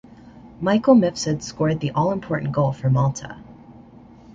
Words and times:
Michael 0.59 0.95
Mifsud 0.95 1.43
scored 1.43 1.79
the 1.79 1.91
all 1.91 2.11
important 2.11 2.51
goal 2.53 2.71
for 2.71 2.89
Malta. 2.89 3.37